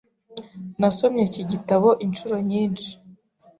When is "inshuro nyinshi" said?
2.05-2.91